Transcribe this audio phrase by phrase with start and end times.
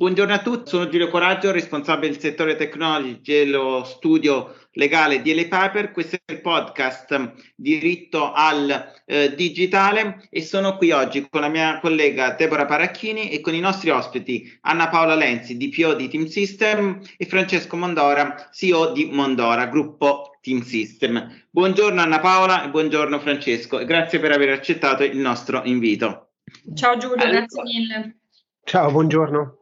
[0.00, 5.46] Buongiorno a tutti, sono Giulio Coraggio, responsabile del settore technology dello studio legale di LA
[5.46, 5.90] Paper.
[5.90, 11.80] Questo è il podcast Diritto al eh, Digitale e sono qui oggi con la mia
[11.80, 17.02] collega Deborah Paracchini e con i nostri ospiti Anna Paola Lenzi, DPO di Team System
[17.18, 21.44] e Francesco Mondora, CEO di Mondora, gruppo Team System.
[21.50, 26.30] Buongiorno Anna Paola e buongiorno Francesco e grazie per aver accettato il nostro invito.
[26.74, 28.16] Ciao Giulio, allora, grazie mille.
[28.64, 29.59] Ciao, buongiorno.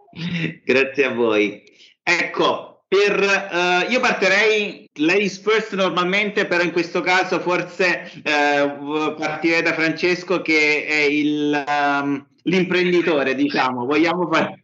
[0.65, 1.63] Grazie a voi.
[2.03, 9.61] Ecco, per, uh, io partirei ladies first normalmente, però in questo caso forse uh, partirei
[9.61, 13.85] da Francesco che è il, um, l'imprenditore, diciamo.
[13.85, 14.59] Vogliamo, par-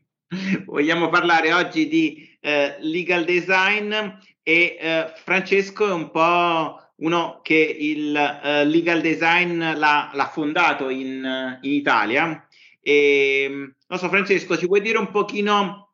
[0.65, 3.95] vogliamo, parlare oggi di uh, legal design
[4.43, 11.73] e Francesco è un po' uno che il legal design l'ha, l'ha fondato in, in
[11.73, 12.47] Italia
[12.81, 15.93] e, non so, Francesco, ci puoi dire un pochino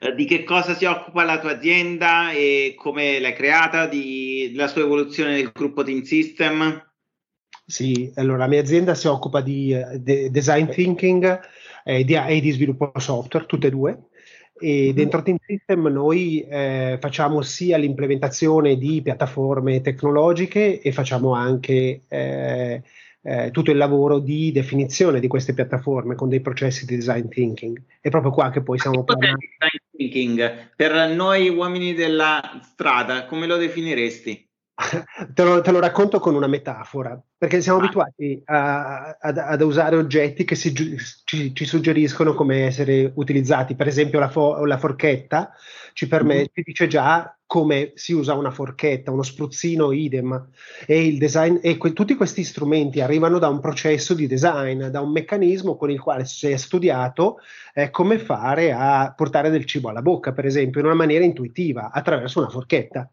[0.00, 4.66] eh, di che cosa si occupa la tua azienda e come l'hai creata, di, della
[4.66, 6.92] sua evoluzione nel gruppo Team System?
[7.66, 11.40] Sì, allora la mia azienda si occupa di uh, de- design thinking
[11.84, 14.08] eh, di, e di sviluppo software, tutte e due.
[14.60, 14.94] E mm-hmm.
[14.94, 22.82] dentro Team System noi eh, facciamo sia l'implementazione di piattaforme tecnologiche e facciamo anche eh,
[23.26, 27.80] eh, tutto il lavoro di definizione di queste piattaforme con dei processi di design thinking.
[28.00, 29.38] È proprio qua che poi siamo parlando.
[29.38, 34.43] Design thinking per noi uomini della strada, come lo definiresti?
[35.34, 37.82] Te, lo, te, lo, racconto con una metafora, perché siamo ah.
[37.82, 40.74] abituati a, a, ad usare oggetti che si,
[41.24, 43.76] ci, ci, suggeriscono come essere utilizzati.
[43.76, 45.52] Per esempio, la, fo, la forchetta
[45.92, 46.52] ci, permette, mm-hmm.
[46.52, 50.48] ci dice già come si usa una forchetta, uno spruzzino idem.
[50.86, 55.00] E, il design, e que, tutti questi strumenti arrivano da un processo di design, da
[55.00, 57.38] un meccanismo con il quale si è studiato
[57.74, 61.92] eh, come fare a portare del cibo alla bocca, per esempio, in una maniera intuitiva,
[61.92, 63.08] attraverso una forchetta.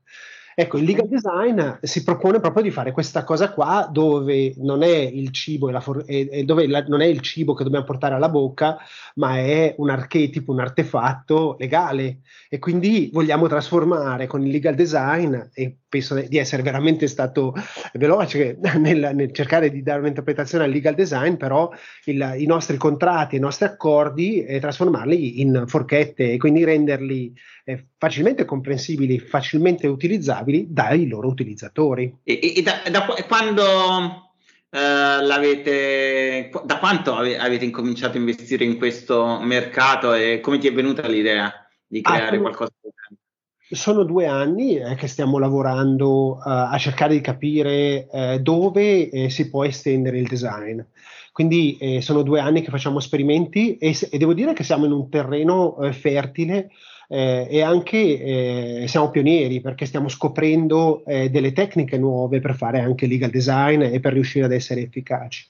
[0.53, 4.95] Ecco, il legal design si propone proprio di fare questa cosa qua dove non è
[4.97, 8.15] il cibo, e for- e, e dove la, non è il cibo che dobbiamo portare
[8.15, 8.77] alla bocca,
[9.15, 12.21] ma è un archetipo, un artefatto legale.
[12.49, 17.53] E quindi vogliamo trasformare con il legal design, e penso di essere veramente stato
[17.93, 21.69] veloce nel, nel cercare di dare un'interpretazione al legal design, però
[22.05, 27.33] il, i nostri contratti, i nostri accordi, e trasformarli in forchette e quindi renderli
[27.65, 32.19] eh, facilmente comprensibili, facilmente utilizzabili dai loro utilizzatori.
[32.23, 34.29] E, e da, da, quando
[34.73, 40.67] Uh, l'avete, da quanto ave, avete incominciato a investire in questo mercato e come ti
[40.69, 41.51] è venuta l'idea
[41.85, 42.71] di ah, creare ah, qualcosa
[43.71, 49.29] Sono due anni eh, che stiamo lavorando uh, a cercare di capire uh, dove eh,
[49.29, 50.81] si può estendere il design.
[51.31, 54.91] Quindi eh, sono due anni che facciamo esperimenti e, e, devo dire che siamo in
[54.91, 56.69] un terreno eh, fertile
[57.07, 62.79] eh, e anche eh, siamo pionieri perché stiamo scoprendo eh, delle tecniche nuove per fare
[62.79, 65.47] anche legal design e per riuscire ad essere efficaci.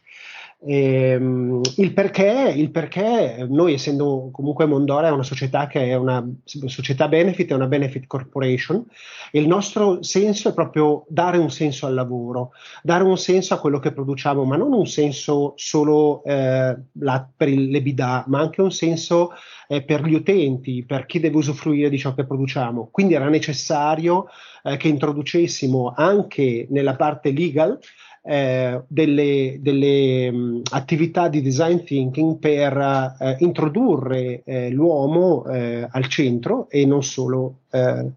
[0.63, 6.23] Ehm, il, perché, il, perché, noi essendo comunque Mondora è una società che è una
[6.43, 8.85] società benefit, è una benefit corporation,
[9.31, 12.51] il nostro senso è proprio dare un senso al lavoro,
[12.83, 17.47] dare un senso a quello che produciamo, ma non un senso solo eh, la, per
[17.49, 17.81] il, le
[18.27, 19.31] ma anche un senso
[19.67, 22.89] eh, per gli utenti, per chi deve usufruire di ciò che produciamo.
[22.91, 24.27] Quindi era necessario
[24.61, 27.79] eh, che introducessimo anche nella parte legal
[28.23, 36.05] eh, delle, delle mh, attività di design thinking per eh, introdurre eh, l'uomo eh, al
[36.07, 38.11] centro e non solo eh,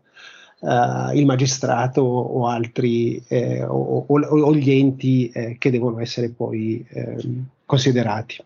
[0.60, 3.22] eh, il magistrato o altri
[3.66, 8.44] o, o, o, gli enti che devono essere poi ehm, considerati.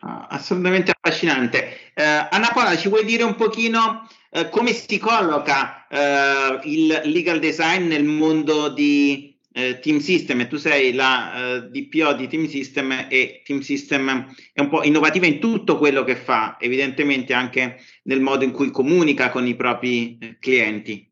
[0.00, 1.92] Ah, assolutamente affascinante.
[1.94, 4.08] Anna Paola, ci vuoi dire un pochino
[4.50, 5.86] come si colloca
[6.64, 12.14] il legal design nel mondo di eh, Team System e tu sei la eh, DPO
[12.14, 16.56] di Team System e Team System è un po' innovativa in tutto quello che fa,
[16.58, 21.10] evidentemente anche nel modo in cui comunica con i propri eh, clienti.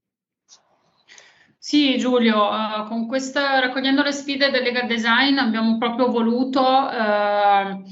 [1.62, 7.84] Sì, Giulio, uh, con questa, raccogliendo le sfide del legal design abbiamo proprio voluto uh,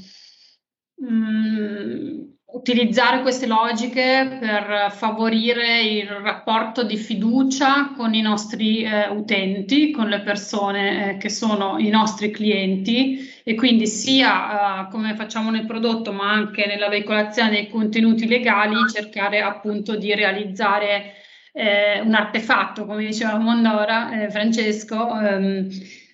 [1.05, 9.91] mh, utilizzare queste logiche per favorire il rapporto di fiducia con i nostri eh, utenti,
[9.91, 15.51] con le persone eh, che sono i nostri clienti e quindi sia eh, come facciamo
[15.51, 21.13] nel prodotto ma anche nella veicolazione dei contenuti legali cercare appunto di realizzare
[21.51, 25.67] eh, un artefatto, come diceva Mondora, eh, Francesco, ehm,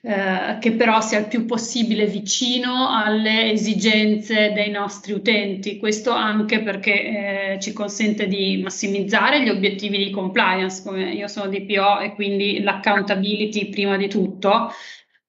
[0.07, 5.79] eh, che però sia il più possibile vicino alle esigenze dei nostri utenti.
[5.79, 11.49] Questo anche perché eh, ci consente di massimizzare gli obiettivi di compliance, come io sono
[11.49, 14.69] DPO e quindi l'accountability prima di tutto,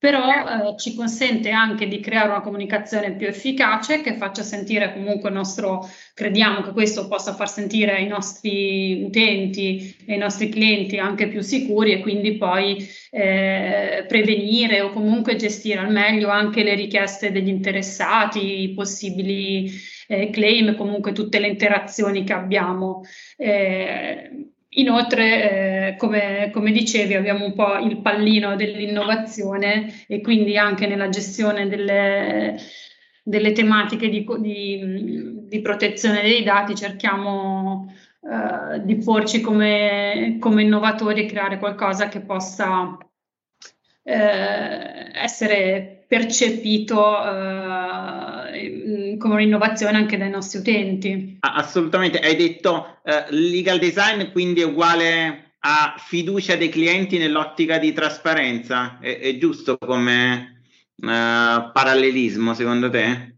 [0.06, 5.30] però eh, ci consente anche di creare una comunicazione più efficace che faccia sentire comunque
[5.30, 10.98] il nostro, crediamo che questo possa far sentire i nostri utenti e i nostri clienti
[10.98, 16.76] anche più sicuri e quindi poi eh, prevenire o comunque gestire al meglio anche le
[16.76, 19.68] richieste degli interessati, i possibili
[20.06, 23.02] eh, claim, comunque tutte le interazioni che abbiamo.
[23.36, 24.45] Eh,
[24.78, 31.08] Inoltre, eh, come, come, dicevi, abbiamo un po' il pallino dell'innovazione e quindi anche nella
[31.08, 32.56] gestione delle,
[33.22, 37.90] delle tematiche di, di, di, protezione dei dati cerchiamo
[38.20, 42.98] eh, di porci come, come, innovatori e creare qualcosa che possa
[44.02, 51.38] eh, essere percepito eh, come un'innovazione anche dai nostri utenti.
[51.40, 57.92] Assolutamente, hai detto eh, legal design quindi è uguale a fiducia dei clienti nell'ottica di
[57.92, 60.62] trasparenza, è, è giusto come
[60.96, 63.35] eh, parallelismo secondo te?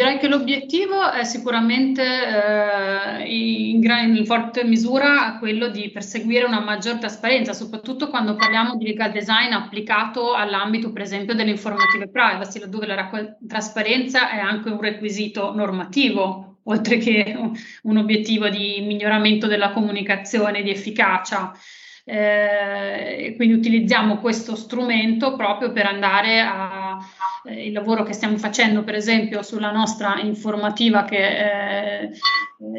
[0.00, 6.60] Direi che l'obiettivo è sicuramente eh, in, gran, in forte misura quello di perseguire una
[6.60, 12.60] maggior trasparenza, soprattutto quando parliamo di legal design applicato all'ambito, per esempio, delle informative privacy,
[12.60, 13.10] laddove la
[13.46, 17.36] trasparenza è anche un requisito normativo, oltre che
[17.82, 21.52] un obiettivo di miglioramento della comunicazione, di efficacia.
[22.04, 26.98] Eh, quindi utilizziamo questo strumento proprio per andare a
[27.44, 32.10] eh, il lavoro che stiamo facendo, per esempio, sulla nostra informativa che eh,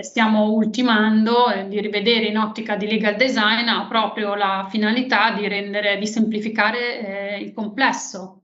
[0.01, 5.47] stiamo ultimando, eh, di rivedere in ottica di legal design, ha proprio la finalità di
[5.47, 8.37] rendere, di semplificare eh, il complesso.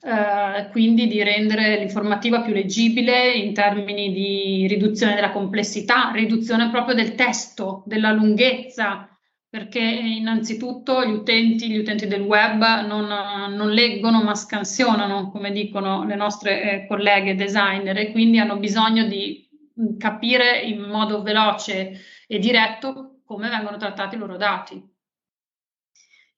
[0.00, 6.94] Uh, quindi di rendere l'informativa più leggibile in termini di riduzione della complessità, riduzione proprio
[6.94, 9.07] del testo, della lunghezza,
[9.50, 13.06] perché innanzitutto gli utenti, gli utenti del web non,
[13.54, 19.06] non, leggono ma scansionano, come dicono le nostre eh, colleghe designer, e quindi hanno bisogno
[19.06, 19.48] di
[19.80, 24.96] mm, capire in modo veloce e diretto come vengono trattati i loro dati.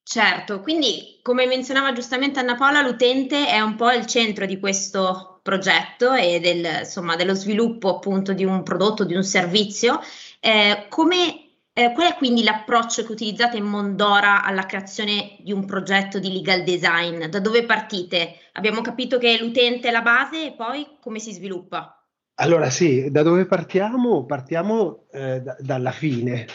[0.02, 5.40] Certo, quindi come menzionava giustamente Anna Paola, l'utente è un po' il centro di questo
[5.42, 10.00] progetto e del, insomma, dello sviluppo appunto di un prodotto, di un servizio.
[10.40, 11.39] Eh, come
[11.72, 16.32] eh, qual è quindi l'approccio che utilizzate in Mondora alla creazione di un progetto di
[16.32, 17.26] legal design?
[17.26, 18.34] Da dove partite?
[18.52, 22.04] Abbiamo capito che l'utente è la base e poi come si sviluppa?
[22.34, 24.24] Allora sì, da dove partiamo?
[24.24, 26.46] Partiamo eh, da, dalla fine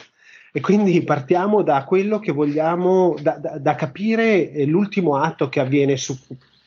[0.52, 5.60] e quindi partiamo da quello che vogliamo, da, da, da capire eh, l'ultimo atto che
[5.60, 6.18] avviene su,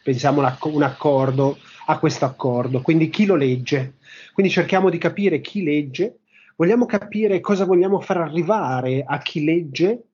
[0.02, 3.94] pensiamo, un accordo, a questo accordo, quindi chi lo legge.
[4.32, 6.18] Quindi cerchiamo di capire chi legge
[6.58, 10.08] vogliamo capire cosa vogliamo far arrivare a chi legge.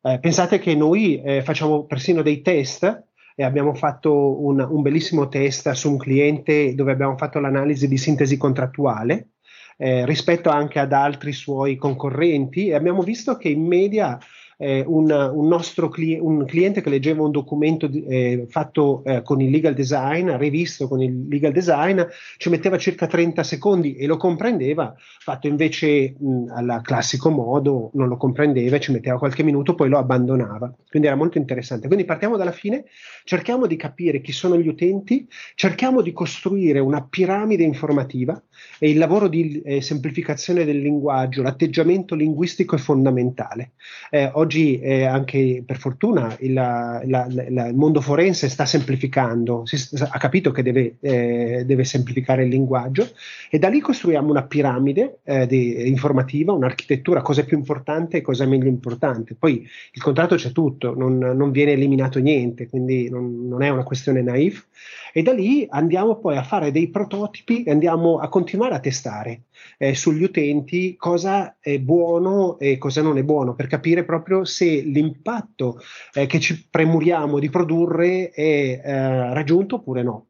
[0.00, 5.28] Eh, pensate che noi eh, facciamo persino dei test e abbiamo fatto un, un, bellissimo
[5.28, 9.30] test su un cliente dove abbiamo fatto l'analisi di sintesi contrattuale
[9.76, 14.18] eh, rispetto anche ad altri suoi concorrenti e abbiamo visto che in media
[14.58, 19.22] eh, un, un, nostro cli- un cliente che leggeva un documento di, eh, fatto eh,
[19.22, 22.02] con il legal design, rivisto con il legal design,
[22.36, 28.08] ci metteva circa 30 secondi e lo comprendeva, fatto invece mh, al classico modo non
[28.08, 30.74] lo comprendeva ci metteva qualche minuto, poi lo abbandonava.
[30.88, 31.86] Quindi era molto interessante.
[31.86, 32.84] Quindi partiamo dalla fine,
[33.24, 38.40] cerchiamo di capire chi sono gli utenti, cerchiamo di costruire una piramide informativa
[38.78, 43.72] e il lavoro di eh, semplificazione del linguaggio, l'atteggiamento linguistico è fondamentale.
[44.10, 49.66] Eh, oggi eh, anche per fortuna il, la, la, la, il, mondo forense sta semplificando,
[49.66, 53.10] si, ha capito che deve, eh, deve, semplificare il linguaggio
[53.50, 58.20] e da lì costruiamo una piramide eh, di, informativa, un'architettura, cosa è più importante e
[58.22, 59.34] cosa è meglio importante.
[59.38, 63.84] Poi il contratto c'è tutto, non, non viene eliminato niente, quindi non, non è una
[63.84, 64.66] questione naif
[65.12, 69.42] e da lì andiamo poi a fare dei prototipi e andiamo a continuare a testare
[69.78, 74.80] eh, sugli utenti cosa è buono e cosa non è buono per capire proprio se
[74.80, 75.80] l'impatto
[76.12, 80.28] eh, che ci premuriamo di produrre è eh, raggiunto oppure no.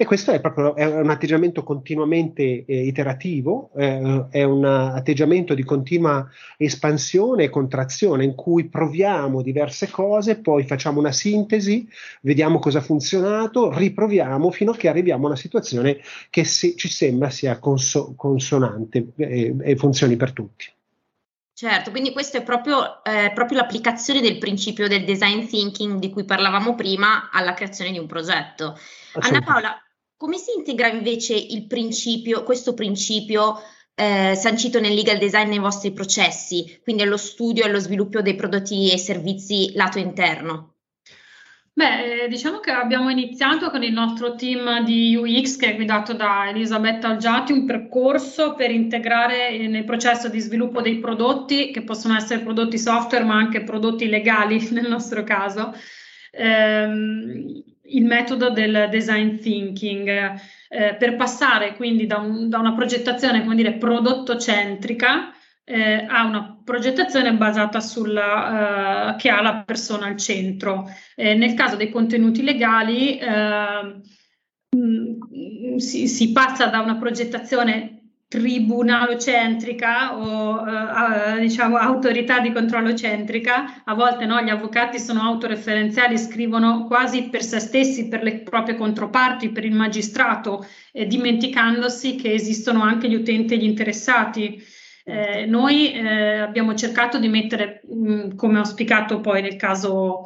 [0.00, 5.62] E questo è proprio è un atteggiamento continuamente eh, iterativo, eh, è un atteggiamento di
[5.62, 6.26] continua
[6.56, 11.86] espansione e contrazione in cui proviamo diverse cose, poi facciamo una sintesi,
[12.22, 15.98] vediamo cosa ha funzionato, riproviamo fino a che arriviamo a una situazione
[16.30, 20.64] che si, ci sembra sia conso- consonante e, e funzioni per tutti.
[21.60, 26.24] Certo, quindi questo è proprio, eh, proprio, l'applicazione del principio del design thinking di cui
[26.24, 28.78] parlavamo prima alla creazione di un progetto.
[29.12, 29.78] Anna Paola,
[30.16, 33.60] come si integra invece il principio, questo principio
[33.94, 38.36] eh, sancito nel legal design nei vostri processi, quindi allo studio e allo sviluppo dei
[38.36, 40.69] prodotti e servizi lato interno?
[41.72, 46.12] Beh, eh, diciamo che abbiamo iniziato con il nostro team di UX che è guidato
[46.12, 52.16] da Elisabetta Algiati un percorso per integrare nel processo di sviluppo dei prodotti, che possono
[52.16, 55.72] essere prodotti software ma anche prodotti legali nel nostro caso,
[56.32, 60.08] ehm, il metodo del design thinking.
[60.72, 65.32] Eh, per passare quindi da, un, da, una progettazione, come dire, prodotto centrica
[65.70, 70.90] eh, a una progettazione basata sulla, uh, che ha la persona al centro.
[71.14, 74.00] Eh, nel caso dei contenuti legali eh,
[74.76, 83.82] mh, si, si, passa da una progettazione tribunalocentrica o uh, diciamo autorità di controllo centrica,
[83.84, 88.76] a volte no, gli avvocati sono autoreferenziali, scrivono quasi per se stessi, per le proprie
[88.76, 94.78] controparti, per il magistrato, eh, dimenticandosi che esistono anche gli utenti e gli interessati.
[95.04, 100.22] Eh, noi eh, abbiamo cercato di mettere, mh, come ho auspicato poi nel caso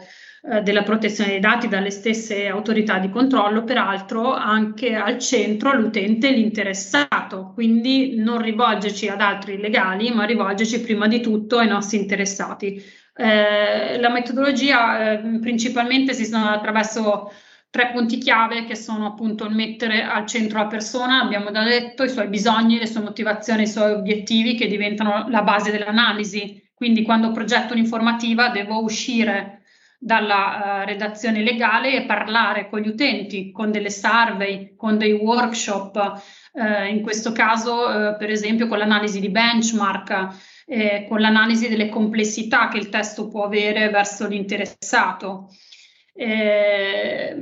[0.46, 6.30] eh, della protezione dei dati dalle stesse autorità di controllo, peraltro anche al centro l'utente
[6.30, 12.82] l'interessato, quindi non rivolgerci ad altri illegali, ma rivolgerci prima di tutto ai nostri interessati.
[13.16, 17.30] Eh, la metodologia eh, principalmente si sono attraverso
[17.74, 22.04] tre punti chiave che sono appunto il mettere al centro la persona, abbiamo già detto,
[22.04, 26.62] i suoi bisogni, le sue motivazioni, i suoi obiettivi che diventano la base dell'analisi.
[26.72, 29.62] Quindi quando progetto un'informativa devo uscire
[29.98, 36.22] dalla uh, redazione legale e parlare con gli utenti, con delle survey, con dei workshop,
[36.52, 40.28] uh, in questo caso uh, per esempio con l'analisi di benchmark,
[40.66, 45.48] eh, con l'analisi delle complessità che il testo può avere verso l'interessato.
[46.16, 47.36] Eh,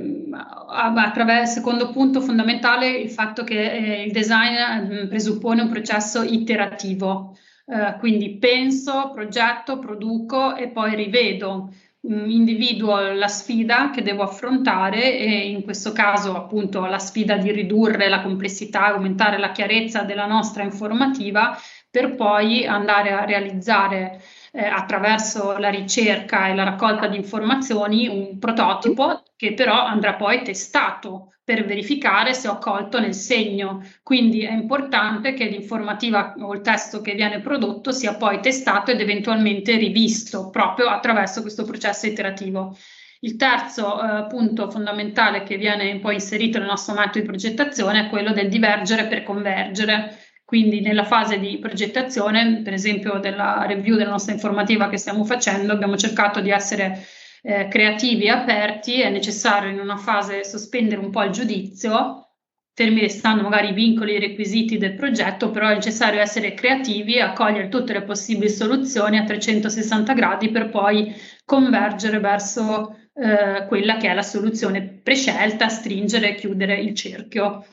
[0.71, 7.37] attraverso, secondo punto fondamentale il fatto che eh, il design mh, presuppone un processo iterativo,
[7.67, 11.69] eh, quindi penso, progetto, produco e poi rivedo.
[12.05, 17.49] Mm, individuo la sfida che devo affrontare e in questo caso appunto la sfida di
[17.51, 21.57] ridurre la complessità, aumentare la chiarezza della nostra informativa
[21.89, 24.21] per poi andare a realizzare
[24.55, 30.43] eh, attraverso la ricerca e la raccolta di informazioni un prototipo che però andrà poi
[30.43, 33.83] testato per verificare se ho colto nel segno.
[34.03, 39.01] Quindi è importante che l'informativa o il testo che viene prodotto sia poi testato ed
[39.01, 42.77] eventualmente rivisto proprio attraverso questo processo iterativo.
[43.21, 48.09] Il terzo eh, punto fondamentale che viene poi inserito nel nostro metodo di progettazione è
[48.09, 50.22] quello del divergere per convergere.
[50.53, 55.73] Quindi nella fase di progettazione, per esempio della review della nostra informativa che stiamo facendo,
[55.73, 57.03] abbiamo cercato di essere
[57.41, 62.35] eh, creativi e aperti, è necessario in una fase sospendere un po' il giudizio,
[62.71, 67.15] fermi restando magari i vincoli e i requisiti del progetto, però è necessario essere creativi
[67.15, 73.97] e accogliere tutte le possibili soluzioni a 360 gradi per poi convergere verso eh, quella
[73.97, 77.65] che è la soluzione prescelta, stringere e chiudere il cerchio.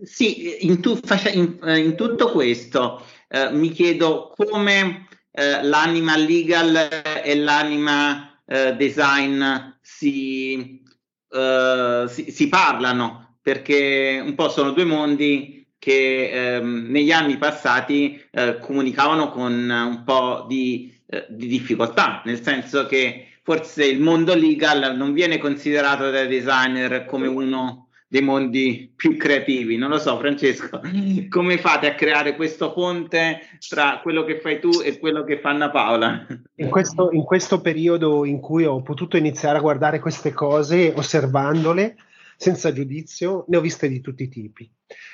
[0.00, 0.98] Eh, sì, in, tu,
[1.32, 6.88] in, eh, in tutto questo eh, mi chiedo come eh, l'anima legal
[7.22, 9.42] e l'anima eh, design
[9.80, 10.82] si,
[11.30, 18.22] eh, si, si, parlano, perché un po' sono due mondi che ehm, negli anni passati
[18.30, 24.34] eh, comunicavano con un po' di, eh, di difficoltà, nel senso che forse il mondo
[24.34, 29.76] legal non viene considerato dai designer come uno dei mondi più creativi.
[29.76, 30.80] Non lo so, Francesco,
[31.30, 33.38] come fate a creare questo ponte
[33.68, 36.26] tra quello che fai tu e quello che fa Anna Paola?
[36.56, 41.94] In questo, in questo periodo in cui ho potuto iniziare a guardare queste cose, osservandole
[42.36, 44.68] senza giudizio, ne ho viste di tutti i tipi.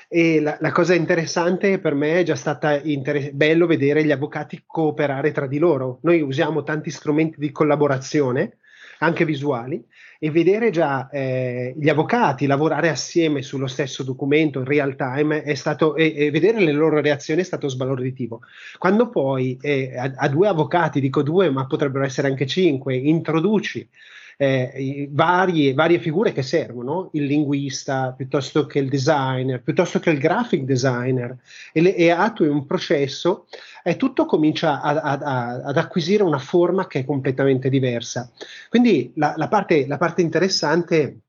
[0.09, 4.63] E la, la cosa interessante per me è già stata inter- bello vedere gli avvocati
[4.65, 5.99] cooperare tra di loro.
[6.03, 8.57] Noi usiamo tanti strumenti di collaborazione,
[9.01, 9.85] anche visuali,
[10.19, 15.55] e vedere già eh, gli avvocati lavorare assieme sullo stesso documento in real time è
[15.55, 18.41] stato, e, e vedere le loro reazioni è stato sbalorditivo.
[18.79, 23.89] Quando poi eh, a, a, due avvocati, dico due, ma potrebbero essere anche cinque, introduci
[24.37, 30.19] eh, varie, varie, figure che servono, il linguista piuttosto che il designer, piuttosto che il
[30.19, 31.37] graphic designer,
[31.73, 33.47] e, le, e attui un processo,
[33.83, 38.31] e tutto comincia a, a, a, ad acquisire una forma che è completamente diversa.
[38.69, 41.21] Quindi la, la, parte, la parte interessante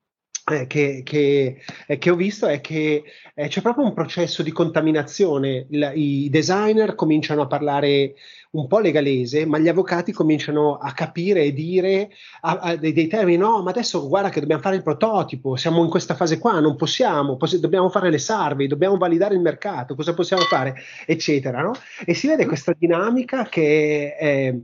[0.67, 5.67] che, che, eh, che, ho visto è che eh, c'è proprio un processo di contaminazione.
[5.69, 8.13] Il, I designer cominciano a parlare
[8.51, 12.11] un po' legalese, ma gli avvocati cominciano a capire e dire
[12.41, 15.83] a, a dei, dei, termini: no, ma adesso guarda che dobbiamo fare il prototipo, siamo
[15.83, 19.95] in questa fase qua, non possiamo, poss- dobbiamo fare le survey, dobbiamo validare il mercato,
[19.95, 20.75] cosa possiamo fare,
[21.05, 21.61] eccetera.
[21.61, 21.73] No?
[22.05, 24.55] E si vede questa dinamica che è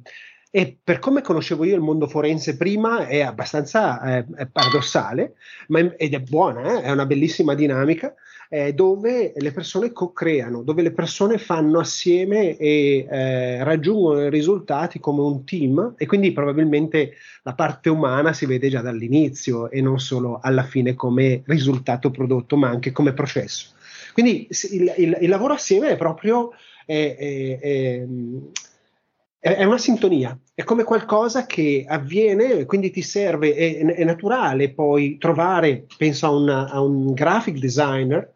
[0.56, 5.34] e per come conoscevo io il mondo forense prima è abbastanza eh, è paradossale,
[5.70, 6.84] ma è, ed è buona, eh?
[6.84, 8.14] è una bellissima dinamica
[8.50, 15.00] eh, dove le persone co-creano, dove le persone fanno assieme e eh, raggiungono i risultati
[15.00, 20.00] come un team e quindi probabilmente la parte umana si vede già dall'inizio e non
[20.00, 23.70] solo alla fine come risultato prodotto, ma anche come processo.
[24.14, 26.52] Quindi il, il, il lavoro assieme è proprio...
[26.86, 28.06] È, è,
[29.44, 35.18] è una sintonia, è come qualcosa che avviene, quindi ti serve, è, è naturale poi
[35.18, 38.34] trovare, penso a, una, a un graphic designer,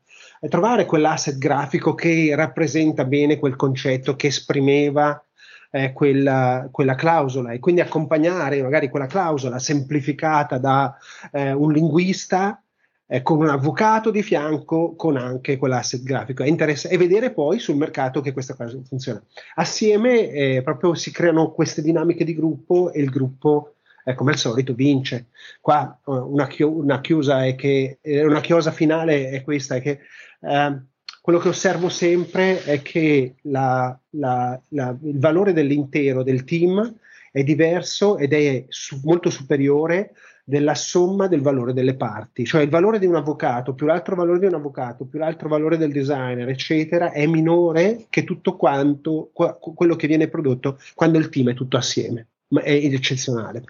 [0.49, 5.23] trovare quell'asset grafico che rappresenta bene quel concetto che esprimeva
[5.71, 10.95] eh, quella, quella, clausola e quindi accompagnare magari quella clausola semplificata da
[11.31, 12.61] eh, un linguista
[13.07, 17.59] eh, con un avvocato di fianco con anche quell'asset grafico e, interessa- e vedere poi
[17.59, 19.21] sul mercato che questa cosa funziona.
[19.55, 24.37] Assieme eh, proprio si creano queste dinamiche di gruppo e il gruppo eh, come al
[24.37, 25.27] solito vince.
[25.61, 29.81] Qua uh, una, chi- una, chiusa è che eh, una chiosa finale è questa, è
[29.81, 29.99] che
[30.41, 30.85] ehm,
[31.21, 36.95] quello che osservo sempre è che la, la, la, il valore dell'intero del team
[37.37, 40.13] è diverso ed è su- molto superiore
[40.43, 44.39] della somma del valore delle parti, cioè il valore di un avvocato più l'altro valore
[44.39, 49.59] di un avvocato più l'altro valore del designer, eccetera, è minore che tutto quanto qu-
[49.59, 53.63] quello che viene prodotto quando il team è tutto assieme, ma è eccezionale.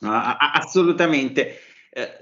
[0.00, 1.60] assolutamente.
[1.90, 2.18] Eh,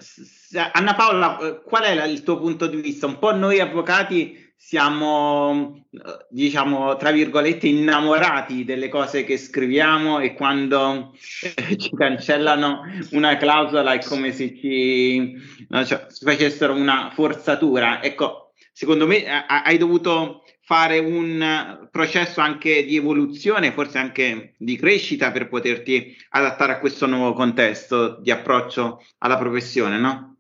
[0.73, 3.07] Anna Paola, eh, qual è il tuo punto di vista?
[3.07, 5.85] Un po' noi avvocati siamo,
[6.31, 12.81] diciamo, tra virgolette, innamorati delle cose che scriviamo e quando eh, ci cancellano
[13.11, 15.37] una clausola è come se ci,
[15.85, 18.03] cioè, facessero una forzatura.
[18.03, 25.31] Ecco, secondo me hai dovuto fare un processo anche di evoluzione, forse anche di crescita
[25.31, 30.37] per poterti adattare a questo nuovo contesto di approccio alla professione, no?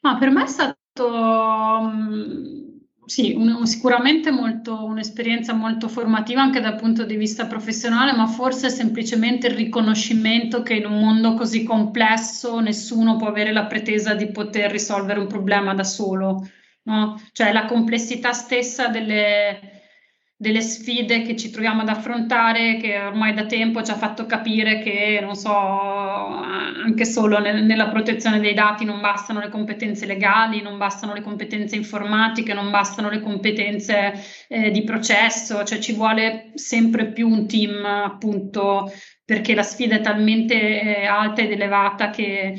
[0.00, 0.76] Ma per me è stato
[1.06, 2.69] um
[3.10, 8.70] sì, un, sicuramente molto, un'esperienza molto formativa anche dal punto di vista professionale, ma forse
[8.70, 14.30] semplicemente il riconoscimento che in un mondo così complesso nessuno può avere la pretesa di
[14.30, 16.48] poter risolvere un problema da solo,
[16.84, 17.20] no?
[17.32, 19.79] Cioè la complessità stessa delle,
[20.40, 24.78] delle sfide che ci troviamo ad affrontare, che ormai da tempo ci ha fatto capire
[24.78, 30.62] che, non so, anche solo nel, nella protezione dei dati non bastano le competenze legali,
[30.62, 34.14] non bastano le competenze informatiche, non bastano le competenze
[34.48, 38.90] eh, di processo, cioè ci vuole sempre più un team, appunto,
[39.22, 40.54] perché la sfida è talmente
[41.02, 42.54] eh, alta ed elevata che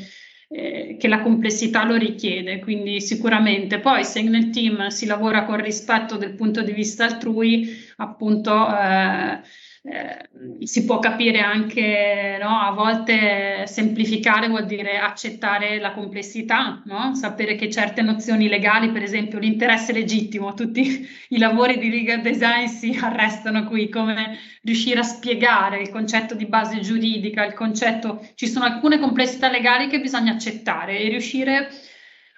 [0.52, 3.80] eh, che la complessità lo richiede, quindi sicuramente.
[3.80, 9.40] Poi se nel team si lavora con rispetto del punto di vista altrui, appunto eh,
[9.84, 10.28] eh,
[10.64, 12.60] si può capire anche, no?
[12.60, 17.16] a volte semplificare vuol dire accettare la complessità, no?
[17.16, 22.66] sapere che certe nozioni legali, per esempio l'interesse legittimo, tutti i lavori di legal design
[22.66, 28.46] si arrestano qui, come riuscire a spiegare il concetto di base giuridica, il concetto, ci
[28.46, 31.66] sono alcune complessità legali che bisogna accettare e riuscire a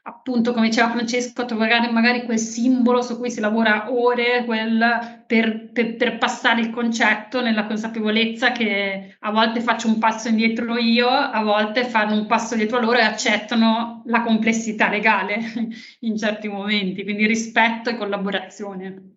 [0.06, 5.70] appunto, come diceva Francesco, trovare magari quel simbolo su cui si lavora ore quel, per,
[5.72, 11.08] per, per, passare il concetto nella consapevolezza che a volte faccio un passo indietro io,
[11.08, 15.40] a volte fanno un passo dietro loro e accettano la complessità legale
[16.00, 19.12] in certi momenti, quindi rispetto e collaborazione.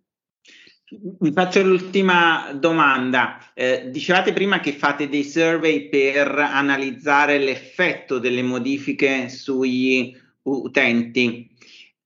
[0.89, 3.51] Vi faccio l'ultima domanda.
[3.53, 10.15] Eh, dicevate prima che fate dei survey per analizzare l'effetto delle modifiche sugli
[10.51, 11.49] utenti.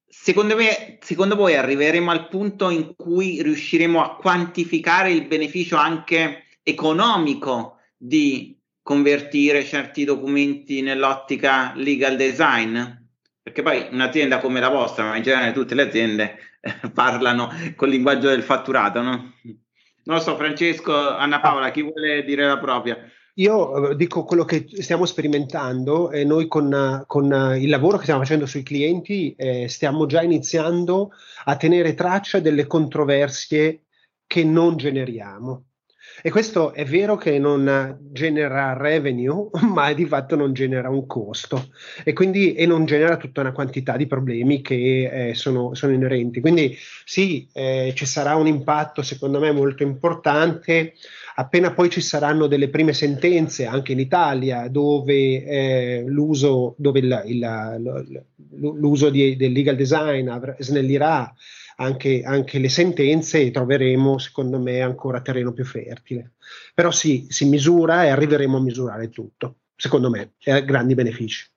[0.07, 6.45] Secondo me, secondo voi arriveremo al punto in cui riusciremo a quantificare il beneficio anche
[6.63, 12.79] economico di convertire certi documenti nell'ottica legal design?
[13.41, 17.89] Perché poi un'azienda come la vostra, ma in generale tutte le aziende eh, parlano col
[17.89, 19.33] linguaggio del fatturato, no?
[20.03, 22.97] Non lo so, Francesco, Anna Paola, chi vuole dire la propria?
[23.41, 28.21] Io eh, dico quello che stiamo sperimentando e noi con, con il lavoro che stiamo
[28.21, 31.11] facendo sui clienti eh, stiamo già iniziando
[31.45, 33.85] a tenere traccia delle controversie
[34.27, 35.65] che non generiamo.
[36.21, 41.69] E questo è vero che non genera revenue, ma di fatto non genera un costo
[42.03, 46.39] e quindi e non genera tutta una quantità di problemi che eh, sono, sono, inerenti.
[46.41, 50.93] Quindi sì, eh, ci sarà un impatto secondo me molto importante
[51.41, 57.23] appena poi ci saranno delle prime sentenze anche in Italia dove eh, l'uso, dove il,
[57.25, 61.33] il, l'uso di, del legal design snellirà
[61.77, 66.33] anche, anche, le sentenze e troveremo, secondo me, ancora terreno più fertile.
[66.75, 71.49] Però sì, si misura e arriveremo a misurare tutto, secondo me, e ha grandi benefici.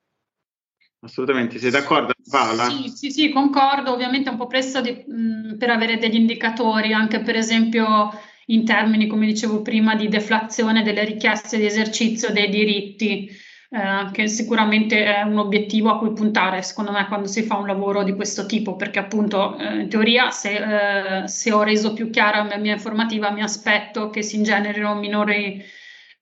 [1.01, 2.71] Assolutamente, sei d'accordo Paola?
[2.71, 6.95] Sì, sì, sì concordo, ovviamente è un po' presto di, mh, per avere degli indicatori,
[6.95, 8.11] anche per esempio
[8.47, 13.31] in termini, come dicevo prima, di deflazione delle richieste di esercizio dei diritti
[13.75, 17.67] eh, che sicuramente è un obiettivo a cui puntare, secondo me, quando si fa un
[17.67, 22.09] lavoro di questo tipo, perché appunto eh, in teoria se, eh, se, ho reso più
[22.09, 25.61] chiara la mia informativa mi aspetto che si ingenerino minori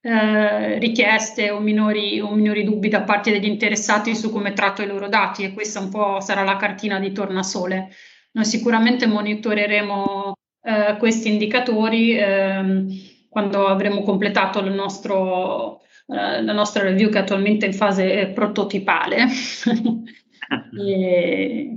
[0.00, 4.87] eh, richieste o minori, o minori, dubbi da parte degli interessati su come tratto i
[4.87, 7.90] loro dati e questa un po' sarà la cartina di tornasole.
[8.32, 10.32] Noi sicuramente monitoreremo
[10.62, 12.88] eh, questi indicatori ehm,
[13.29, 19.27] quando avremo completato il nostro eh, la nostra review che attualmente è in fase prototipale
[20.79, 21.77] e,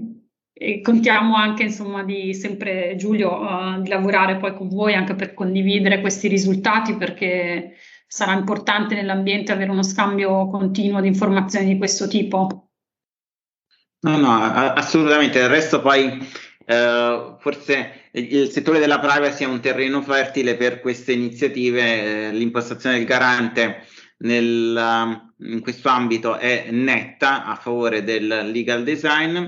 [0.52, 5.34] e, contiamo anche insomma di sempre Giulio uh, di lavorare poi con voi anche per
[5.34, 7.76] condividere questi risultati perché
[8.08, 12.70] sarà importante nell'ambiente avere uno scambio continuo di informazioni di questo tipo.
[14.02, 15.40] No, no, assolutamente.
[15.40, 16.20] Il resto poi
[16.66, 22.98] eh, forse il settore della privacy è un terreno fertile per queste iniziative, eh, l'impostazione
[22.98, 23.86] del garante
[24.18, 29.46] nel, um, in questo ambito è netta a favore del legal design.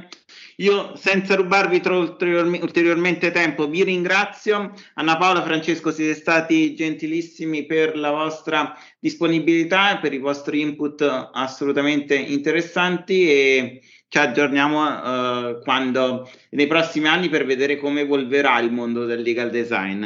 [0.60, 4.74] Io senza rubarvi ulteriormente tempo vi ringrazio.
[4.96, 11.30] Anna Paola, Francesco, siete stati gentilissimi per la vostra disponibilità e per i vostri input
[11.32, 18.72] assolutamente interessanti e ci aggiorniamo uh, quando, nei prossimi anni per vedere come evolverà il
[18.72, 20.06] mondo del legal design.